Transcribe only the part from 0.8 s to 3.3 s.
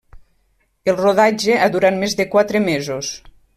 El rodatge ha durat més de quatre mesos.